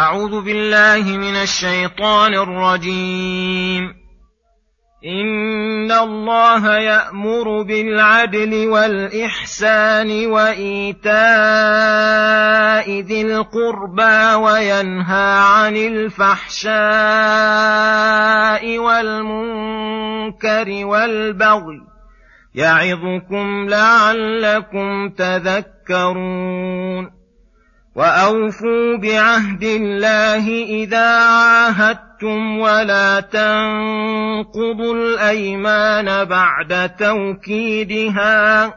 أعوذ 0.00 0.40
بالله 0.40 1.16
من 1.16 1.36
الشيطان 1.36 2.34
الرجيم. 2.34 3.94
إن 5.06 5.92
الله 5.92 6.76
يأمر 6.76 7.62
بالعدل 7.62 8.68
والإحسان 8.68 10.26
وإيتاء 10.26 11.10
ذي 13.00 13.22
القربى 13.22 14.34
وينهى 14.34 15.38
عن 15.38 15.76
الفحشاء 15.76 16.68
والمنكر 18.78 20.68
والبغي 20.84 21.80
يعظكم 22.54 23.68
لعلكم 23.68 25.08
تذكرون. 25.08 26.40
واوفوا 27.94 28.96
بعهد 28.96 29.64
الله 29.64 30.64
اذا 30.64 31.24
عاهدتم 31.24 32.58
ولا 32.58 33.20
تنقضوا 33.20 34.94
الايمان 34.94 36.24
بعد 36.24 36.90
توكيدها 36.98 38.74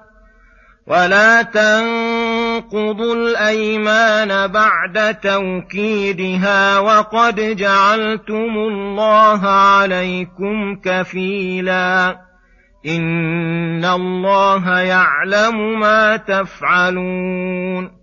ولا 0.87 1.41
تنقضوا 1.41 3.15
الايمان 3.15 4.47
بعد 4.47 5.15
توكيدها 5.19 6.79
وقد 6.79 7.35
جعلتم 7.55 8.57
الله 8.57 9.47
عليكم 9.47 10.75
كفيلا 10.75 12.17
ان 12.85 13.85
الله 13.85 14.79
يعلم 14.79 15.79
ما 15.79 16.17
تفعلون 16.17 18.02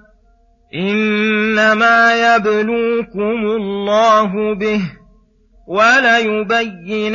إنما 0.75 2.35
يبلوكم 2.35 3.45
الله 3.59 4.55
به 4.55 4.81
وليبينن 5.67 7.09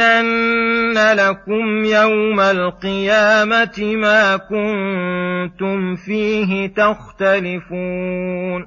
لكم 1.15 1.85
يوم 1.85 2.41
القيامة 2.41 3.79
ما 3.79 4.37
كنتم 4.37 5.97
فيه 5.97 6.75
تختلفون. 6.75 8.67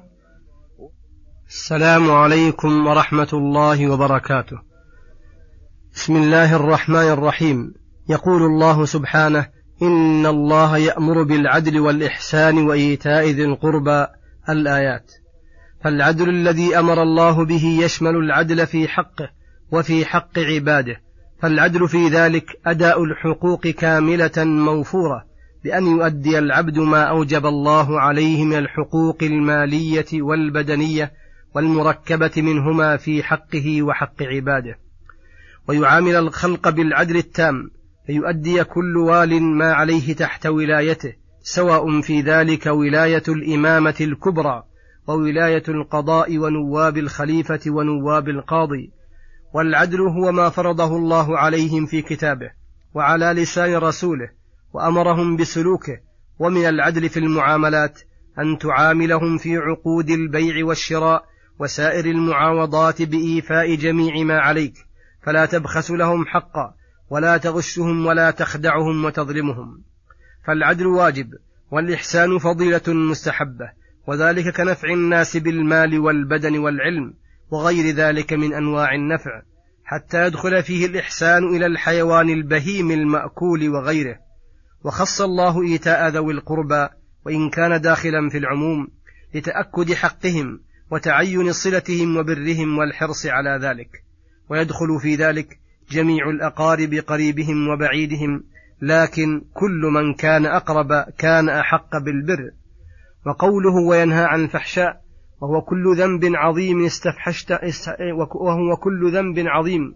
السلام 1.48 2.10
عليكم 2.10 2.86
ورحمة 2.86 3.28
الله 3.32 3.90
وبركاته. 3.90 4.56
بسم 5.94 6.16
الله 6.16 6.56
الرحمن 6.56 7.08
الرحيم. 7.12 7.74
يقول 8.08 8.42
الله 8.42 8.84
سبحانه 8.84 9.46
إن 9.82 10.26
الله 10.26 10.78
يأمر 10.78 11.22
بالعدل 11.22 11.80
والإحسان 11.80 12.58
وإيتاء 12.58 13.26
ذي 13.26 13.44
القربى 13.44 14.06
الآيات. 14.48 15.12
فالعدل 15.84 16.28
الذي 16.28 16.78
أمر 16.78 17.02
الله 17.02 17.44
به 17.44 17.78
يشمل 17.82 18.16
العدل 18.16 18.66
في 18.66 18.88
حقه 18.88 19.30
وفي 19.72 20.04
حق 20.04 20.38
عباده. 20.38 21.00
فالعدل 21.42 21.88
في 21.88 22.08
ذلك 22.08 22.60
أداء 22.66 23.04
الحقوق 23.04 23.66
كاملة 23.66 24.44
موفورة 24.44 25.24
بأن 25.64 25.86
يؤدي 25.86 26.38
العبد 26.38 26.78
ما 26.78 27.02
أوجب 27.02 27.46
الله 27.46 28.00
عليه 28.00 28.44
من 28.44 28.58
الحقوق 28.58 29.18
المالية 29.22 30.06
والبدنية 30.12 31.12
والمركبة 31.54 32.30
منهما 32.36 32.96
في 32.96 33.22
حقه 33.22 33.82
وحق 33.82 34.22
عباده. 34.22 34.78
ويعامل 35.68 36.16
الخلق 36.16 36.68
بالعدل 36.68 37.16
التام 37.16 37.70
فيؤدي 38.06 38.64
كل 38.64 38.96
وال 38.96 39.42
ما 39.42 39.72
عليه 39.72 40.14
تحت 40.14 40.46
ولايته 40.46 41.12
سواء 41.42 42.00
في 42.00 42.20
ذلك 42.20 42.66
ولاية 42.66 43.22
الإمامة 43.28 43.94
الكبرى 44.00 44.62
وولاية 45.06 45.62
القضاء 45.68 46.38
ونواب 46.38 46.98
الخليفة 46.98 47.60
ونواب 47.66 48.28
القاضي 48.28 48.90
والعدل 49.54 50.00
هو 50.00 50.32
ما 50.32 50.48
فرضه 50.48 50.96
الله 50.96 51.38
عليهم 51.38 51.86
في 51.86 52.02
كتابه 52.02 52.50
وعلى 52.94 53.26
لسان 53.26 53.74
رسوله 53.74 54.28
وأمرهم 54.72 55.36
بسلوكه 55.36 56.00
ومن 56.38 56.66
العدل 56.66 57.08
في 57.08 57.16
المعاملات 57.16 58.00
أن 58.38 58.58
تعاملهم 58.58 59.38
في 59.38 59.56
عقود 59.56 60.10
البيع 60.10 60.66
والشراء 60.66 61.24
وسائر 61.58 62.04
المعاوضات 62.04 63.02
بإيفاء 63.02 63.74
جميع 63.74 64.24
ما 64.24 64.40
عليك 64.40 64.74
فلا 65.22 65.46
تبخس 65.46 65.90
لهم 65.90 66.26
حقا 66.26 66.74
ولا 67.10 67.36
تغشهم 67.36 68.06
ولا 68.06 68.30
تخدعهم 68.30 69.04
وتظلمهم. 69.04 69.82
فالعدل 70.46 70.86
واجب 70.86 71.28
والإحسان 71.70 72.38
فضيلة 72.38 72.82
مستحبة 72.88 73.70
وذلك 74.06 74.56
كنفع 74.56 74.88
الناس 74.88 75.36
بالمال 75.36 75.98
والبدن 75.98 76.58
والعلم 76.58 77.14
وغير 77.50 77.94
ذلك 77.94 78.32
من 78.32 78.54
أنواع 78.54 78.94
النفع 78.94 79.42
حتى 79.84 80.26
يدخل 80.26 80.62
فيه 80.62 80.86
الإحسان 80.86 81.56
إلى 81.56 81.66
الحيوان 81.66 82.30
البهيم 82.30 82.90
المأكول 82.90 83.68
وغيره. 83.68 84.18
وخص 84.84 85.20
الله 85.20 85.62
إيتاء 85.62 86.08
ذوي 86.08 86.32
القربى 86.32 86.88
وإن 87.26 87.50
كان 87.50 87.80
داخلا 87.80 88.28
في 88.28 88.38
العموم 88.38 88.88
لتأكد 89.34 89.92
حقهم 89.92 90.60
وتعين 90.90 91.52
صلتهم 91.52 92.16
وبرهم 92.16 92.78
والحرص 92.78 93.26
على 93.26 93.58
ذلك. 93.62 94.04
ويدخل 94.50 95.00
في 95.00 95.14
ذلك 95.14 95.60
جميع 95.90 96.30
الأقارب 96.30 96.94
قريبهم 96.94 97.68
وبعيدهم 97.68 98.44
لكن 98.82 99.42
كل 99.54 99.90
من 99.94 100.14
كان 100.14 100.46
أقرب 100.46 101.04
كان 101.18 101.48
أحق 101.48 101.98
بالبر. 102.04 102.50
وقوله 103.26 103.74
وينهى 103.88 104.24
عن 104.24 104.44
الفحشاء 104.44 105.00
وهو 105.40 105.62
كل 105.62 105.96
ذنب 105.96 106.20
عظيم 106.34 106.84
استفحشت 106.84 107.52
وهو 108.34 108.76
كل 108.76 109.12
ذنب 109.12 109.38
عظيم 109.38 109.94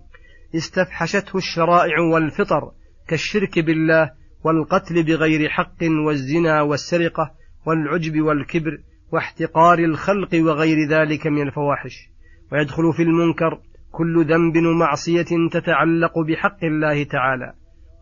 استفحشته 0.54 1.36
الشرائع 1.36 2.00
والفطر 2.00 2.70
كالشرك 3.08 3.58
بالله 3.58 4.10
والقتل 4.44 5.02
بغير 5.02 5.48
حق 5.48 5.82
والزنا 6.06 6.62
والسرقة 6.62 7.30
والعجب 7.66 8.20
والكبر 8.20 8.78
واحتقار 9.12 9.78
الخلق 9.78 10.34
وغير 10.34 10.88
ذلك 10.88 11.26
من 11.26 11.42
الفواحش. 11.48 12.10
ويدخل 12.52 12.92
في 12.92 13.02
المنكر 13.02 13.60
كل 13.90 14.24
ذنب 14.24 14.56
ومعصية 14.56 15.48
تتعلق 15.52 16.18
بحق 16.18 16.64
الله 16.64 17.04
تعالى. 17.04 17.52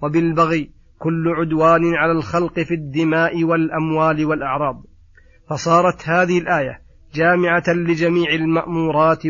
وبالبغي 0.03 0.71
كل 0.99 1.29
عدوان 1.29 1.95
على 1.95 2.13
الخلق 2.13 2.61
في 2.61 2.75
الدماء 2.75 3.45
والأموال 3.45 4.25
والأعراض. 4.25 4.85
فصارت 5.51 6.09
هذه 6.09 6.39
الآية 6.39 6.83
جامعة 7.15 7.65
لجميع 7.69 8.35
المأمورات 8.35 9.27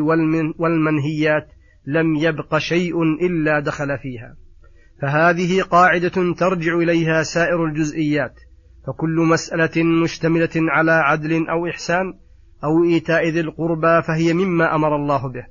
والمنهيات 0.59 1.53
لم 1.87 2.15
يبق 2.15 2.59
شيء 2.59 3.03
إلا 3.03 3.61
دخل 3.61 3.99
فيها. 3.99 4.37
فهذه 5.03 5.62
قاعدة 5.62 6.32
ترجع 6.38 6.77
إليها 6.77 7.22
سائر 7.22 7.65
الجزئيات. 7.65 8.34
فكل 8.87 9.16
مسألة 9.31 9.84
مشتملة 10.03 10.50
على 10.56 10.93
عدل 10.93 11.49
أو 11.49 11.66
إحسان 11.66 12.15
أو 12.65 12.84
إيتاء 12.84 13.28
ذي 13.28 13.41
القربى 13.41 14.03
فهي 14.03 14.32
مما 14.32 14.75
أمر 14.75 14.97
الله 14.97 15.32
به. 15.32 15.47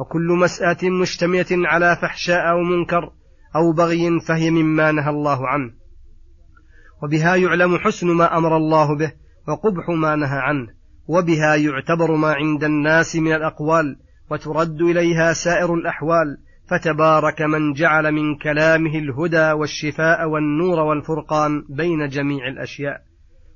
وكل 0.00 0.36
مسألة 0.40 0.90
مشتملة 0.90 1.46
على 1.50 1.96
فحشاء 2.02 2.50
أو 2.50 2.62
منكر 2.62 3.12
أو 3.56 3.72
بغي 3.72 4.20
فهي 4.20 4.50
مما 4.50 4.92
نهى 4.92 5.10
الله 5.10 5.48
عنه. 5.48 5.70
وبها 7.02 7.36
يعلم 7.36 7.78
حسن 7.78 8.06
ما 8.06 8.38
أمر 8.38 8.56
الله 8.56 8.96
به 8.96 9.12
وقبح 9.48 9.88
ما 9.88 10.16
نهى 10.16 10.38
عنه. 10.38 10.68
وبها 11.08 11.54
يعتبر 11.54 12.16
ما 12.16 12.32
عند 12.32 12.64
الناس 12.64 13.16
من 13.16 13.32
الأقوال 13.32 13.96
وترد 14.30 14.82
إليها 14.82 15.32
سائر 15.32 15.74
الأحوال. 15.74 16.38
فتبارك 16.70 17.42
من 17.42 17.72
جعل 17.72 18.12
من 18.12 18.36
كلامه 18.38 18.98
الهدى 18.98 19.52
والشفاء 19.52 20.28
والنور 20.28 20.78
والفرقان 20.78 21.64
بين 21.68 22.08
جميع 22.08 22.48
الأشياء. 22.48 23.00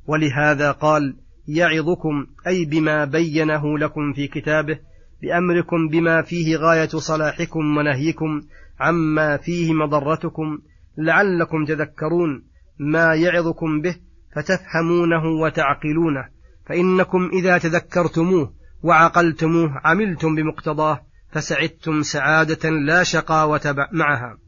ولهذا 0.07 0.71
قال 0.71 1.17
يعظكم 1.49 2.27
أي 2.47 2.65
بما 2.65 3.05
بينه 3.05 3.79
لكم 3.79 4.13
في 4.13 4.27
كتابه 4.27 4.79
بأمركم 5.23 5.89
بما 5.89 6.23
فيه 6.23 6.57
غاية 6.57 6.89
صلاحكم 6.89 7.77
ونهيكم 7.77 8.43
عما 8.81 9.37
فيه 9.37 9.73
مضرتكم 9.73 10.59
لعلكم 10.99 11.65
تذكرون 11.65 12.45
ما 12.79 13.15
يعظكم 13.15 13.81
به 13.81 13.97
فتفهمونه 14.35 15.25
وتعقلونه. 15.43 16.29
فإنكم 16.67 17.31
إذا 17.33 17.59
تذكرتموه 17.59 18.53
وعقلتموه 18.83 19.81
عملتم 19.85 20.35
بمقتضاه 20.35 21.01
فسعدتم 21.33 22.03
سعادة 22.03 22.71
لا 22.71 23.03
شقاوة 23.03 23.89
معها. 23.93 24.39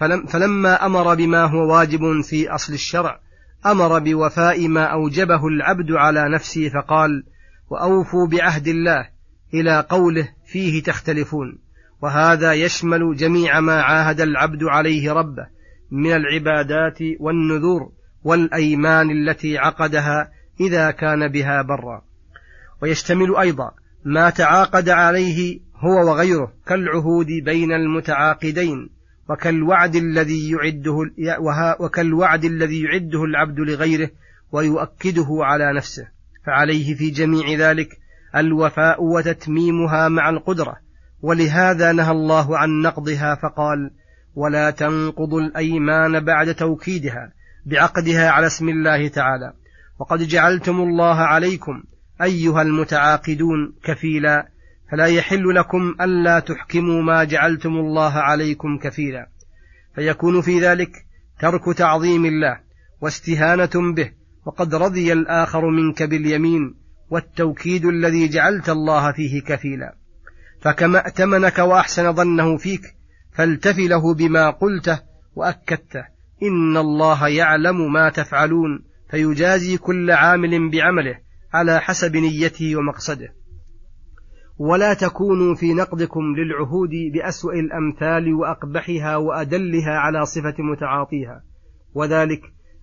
فلم 0.00 0.26
فلما 0.26 0.86
أمر 0.86 1.14
بما 1.14 1.44
هو 1.44 1.72
واجب 1.72 2.20
في 2.20 2.48
أصل 2.48 2.72
الشرع 2.72 3.20
أمر 3.66 3.98
بوفاء 3.98 4.68
ما 4.68 4.84
أوجبه 4.84 5.46
العبد 5.46 5.92
على 5.92 6.28
نفسه 6.34 6.68
فقال 6.68 7.24
وأوفوا 7.70 8.26
بعهد 8.26 8.68
الله 8.68 9.17
إلى 9.54 9.86
قوله 9.88 10.28
فيه 10.46 10.82
تختلفون 10.82 11.58
وهذا 12.02 12.52
يشمل 12.52 13.16
جميع 13.16 13.60
ما 13.60 13.82
عاهد 13.82 14.20
العبد 14.20 14.64
عليه 14.64 15.12
ربه 15.12 15.46
من 15.90 16.12
العبادات 16.12 16.98
والنذور 17.20 17.92
والأيمان 18.24 19.10
التي 19.10 19.58
عقدها 19.58 20.30
إذا 20.60 20.90
كان 20.90 21.28
بها 21.28 21.62
برا. 21.62 22.02
ويشتمل 22.82 23.36
أيضا 23.36 23.70
ما 24.04 24.30
تعاقد 24.30 24.88
عليه 24.88 25.60
هو 25.76 26.10
وغيره 26.10 26.52
كالعهود 26.66 27.26
بين 27.26 27.72
المتعاقدين 27.72 28.90
وكالوعد 29.30 29.96
الذي 29.96 30.50
يعده 30.50 30.96
وكالوعد 31.80 32.44
الذي 32.44 32.82
يعده 32.82 33.24
العبد 33.24 33.58
لغيره 33.58 34.10
ويؤكده 34.52 35.26
على 35.30 35.72
نفسه 35.76 36.08
فعليه 36.46 36.94
في 36.94 37.10
جميع 37.10 37.58
ذلك 37.58 37.88
الوفاء 38.36 39.02
وتتميمها 39.02 40.08
مع 40.08 40.30
القدرة 40.30 40.76
ولهذا 41.22 41.92
نهى 41.92 42.10
الله 42.10 42.58
عن 42.58 42.82
نقضها 42.82 43.34
فقال 43.34 43.90
ولا 44.34 44.70
تنقضوا 44.70 45.40
الأيمان 45.40 46.24
بعد 46.24 46.54
توكيدها 46.54 47.32
بعقدها 47.66 48.30
على 48.30 48.46
اسم 48.46 48.68
الله 48.68 49.08
تعالى. 49.08 49.52
وقد 49.98 50.18
جعلتم 50.18 50.80
الله 50.80 51.16
عليكم 51.16 51.82
أيها 52.22 52.62
المتعاقدون 52.62 53.74
كفيلا. 53.84 54.48
فلا 54.90 55.06
يحل 55.06 55.54
لكم 55.54 55.94
ألا 56.00 56.40
تحكموا 56.40 57.02
ما 57.02 57.24
جعلتم 57.24 57.70
الله 57.70 58.12
عليكم 58.12 58.78
كفيلا. 58.78 59.28
فيكون 59.94 60.40
في 60.40 60.60
ذلك 60.60 60.90
ترك 61.40 61.76
تعظيم 61.76 62.24
الله 62.24 62.60
واستهانة 63.00 63.94
به 63.96 64.12
وقد 64.46 64.74
رضي 64.74 65.12
الآخر 65.12 65.70
منك 65.70 66.02
باليمين. 66.02 66.74
والتوكيد 67.10 67.84
الذي 67.84 68.28
جعلت 68.28 68.68
الله 68.68 69.12
فيه 69.12 69.40
كفيلا. 69.42 69.94
فكما 70.60 70.98
ائتمنك 71.06 71.58
وأحسن 71.58 72.12
ظنه 72.12 72.56
فيك 72.56 72.82
فالتف 73.32 73.78
له 73.78 74.14
بما 74.14 74.50
قلته 74.50 75.00
وأكدته. 75.34 76.04
إن 76.42 76.76
الله 76.76 77.28
يعلم 77.28 77.92
ما 77.92 78.10
تفعلون 78.10 78.84
فيجازي 79.10 79.76
كل 79.76 80.10
عامل 80.10 80.70
بعمله 80.70 81.18
على 81.52 81.80
حسب 81.80 82.16
نيته 82.16 82.76
ومقصده. 82.76 83.34
ولا 84.58 84.94
تكونوا 84.94 85.54
في 85.54 85.74
نقضكم 85.74 86.20
للعهود 86.20 86.90
بأسوأ 87.14 87.52
الأمثال 87.52 88.34
وأقبحها 88.34 89.16
وأدلها 89.16 89.92
على 89.92 90.26
صفة 90.26 90.54
متعاطيها. 90.72 91.42
وذلك 91.94 92.40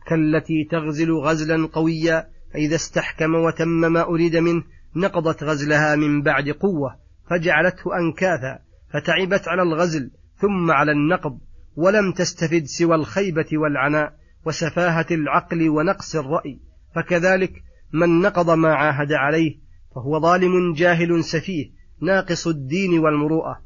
كالتي 0.08 0.68
تغزل 0.72 1.12
غزلا 1.12 1.68
قويا 1.68 2.28
فإذا 2.54 2.76
استحكم 2.76 3.36
وتم 3.36 3.68
ما 3.68 4.02
أريد 4.02 4.36
منه 4.36 4.64
نقضت 4.96 5.44
غزلها 5.44 5.96
من 5.96 6.22
بعد 6.22 6.50
قوة 6.50 6.96
فجعلته 7.30 7.98
أنكاثا 8.00 8.60
فتعبت 8.94 9.48
على 9.48 9.62
الغزل 9.62 10.12
ثم 10.38 10.72
على 10.72 10.92
النقض 10.92 11.40
ولم 11.76 12.12
تستفد 12.12 12.64
سوى 12.66 12.96
الخيبة 12.96 13.46
والعناء 13.54 14.14
وسفاهة 14.46 15.06
العقل 15.12 15.70
ونقص 15.70 16.16
الرأي. 16.16 16.60
فكذلك 16.96 17.54
من 17.94 18.22
نقض 18.22 18.50
ما 18.50 18.74
عاهد 18.74 19.12
عليه 19.12 19.56
فهو 19.96 20.20
ظالم 20.20 20.74
جاهل 20.74 21.24
سفيه 21.24 21.72
ناقص 22.02 22.48
الدين 22.48 23.00
والمروءة. 23.00 23.62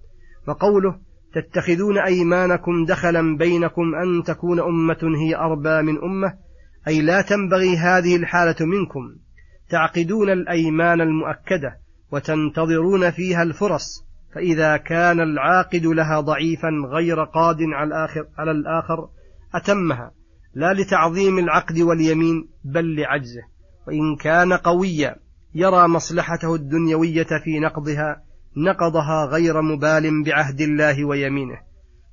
وقوله 0.47 0.99
تتخذون 1.33 1.97
أيمانكم 1.97 2.85
دخلا 2.85 3.37
بينكم 3.37 3.95
أن 3.95 4.23
تكون 4.23 4.59
أمة 4.59 4.99
هي 5.21 5.35
أربى 5.35 5.81
من 5.81 6.03
أمة 6.03 6.37
أي 6.87 7.01
لا 7.01 7.21
تنبغي 7.21 7.77
هذه 7.77 8.15
الحالة 8.15 8.65
منكم. 8.65 9.15
تعقدون 9.69 10.29
الأيمان 10.29 11.01
المؤكدة 11.01 11.79
وتنتظرون 12.11 13.11
فيها 13.11 13.43
الفرص 13.43 14.05
فإذا 14.35 14.77
كان 14.77 15.19
العاقد 15.19 15.85
لها 15.85 16.19
ضعيفا 16.19 16.69
غير 16.91 17.23
قاد 17.23 17.57
على 17.61 17.87
الآخر, 17.87 18.25
على 18.37 18.51
الآخر 18.51 19.09
أتمها. 19.55 20.11
لا 20.53 20.73
لتعظيم 20.73 21.39
العقد 21.39 21.79
واليمين 21.79 22.47
بل 22.63 22.95
لعجزه. 22.95 23.41
وإن 23.87 24.15
كان 24.15 24.53
قويا 24.53 25.15
يرى 25.55 25.87
مصلحته 25.87 26.55
الدنيوية 26.55 27.27
في 27.43 27.59
نقضها 27.59 28.23
نقضها 28.57 29.25
غير 29.25 29.61
مبال 29.61 30.23
بعهد 30.23 30.61
الله 30.61 31.05
ويمينه. 31.05 31.57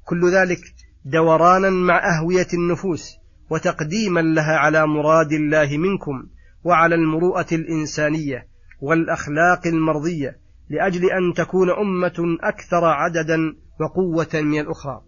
كل 0.05 0.31
ذلك 0.31 0.59
دورانا 1.05 1.71
مع 1.71 2.19
أهوية 2.19 2.47
النفوس 2.55 3.17
وتقديما 3.51 4.21
لها 4.21 4.57
على 4.57 4.87
مراد 4.87 5.33
الله 5.33 5.77
منكم 5.77 6.27
وعلى 6.65 6.95
المروءة 6.95 7.47
الإنسانية 7.53 8.47
والأخلاق 8.81 9.67
المرضية 9.67 10.39
لأجل 10.71 11.05
أن 11.05 11.35
تكون 11.37 11.71
أمة 11.71 12.39
أكثر 12.41 12.85
عددا 12.85 13.39
وقوة 13.81 14.43
من 14.43 14.61
الأخرى. 14.61 15.01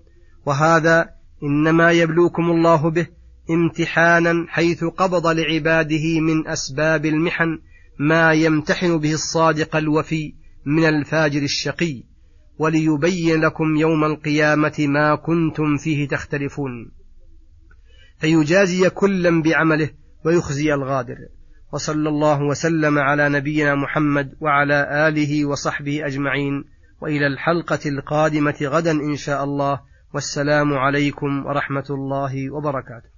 وهذا 0.46 1.08
إنما 1.42 1.90
يبلوكم 1.92 2.42
الله 2.42 2.90
به 2.90 3.06
امتحانا 3.50 4.46
حيث 4.48 4.84
قبض 4.84 5.26
لعباده 5.26 6.20
من 6.20 6.48
أسباب 6.48 7.06
المحن 7.06 7.58
ما 7.98 8.32
يمتحن 8.32 8.98
به 8.98 9.12
الصادق 9.12 9.76
الوفي 9.76 10.34
من 10.66 10.84
الفاجر 10.84 11.42
الشقي. 11.42 12.02
وليبين 12.58 13.40
لكم 13.40 13.76
يوم 13.76 14.04
القيامة 14.04 14.74
ما 14.78 15.14
كنتم 15.14 15.76
فيه 15.76 16.08
تختلفون. 16.08 16.97
فيجازي 18.18 18.90
كلا 18.90 19.42
بعمله 19.42 19.90
ويخزي 20.24 20.74
الغادر. 20.74 21.16
وصلى 21.72 22.08
الله 22.08 22.42
وسلم 22.42 22.98
على 22.98 23.28
نبينا 23.28 23.74
محمد 23.74 24.34
وعلى 24.40 25.08
آله 25.08 25.44
وصحبه 25.46 26.06
أجمعين. 26.06 26.64
وإلى 27.00 27.26
الحلقة 27.26 27.78
القادمة 27.86 28.56
غدا 28.62 28.90
إن 28.90 29.16
شاء 29.16 29.44
الله. 29.44 29.80
والسلام 30.14 30.74
عليكم 30.74 31.46
ورحمة 31.46 31.86
الله 31.90 32.50
وبركاته. 32.50 33.17